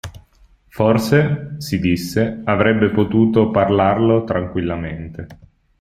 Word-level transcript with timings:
Forse, 0.69 1.57
si 1.59 1.77
disse, 1.79 2.41
avrebbe 2.45 2.89
potuto 2.89 3.51
parlarlo 3.51 4.23
tranquillamente. 4.23 5.27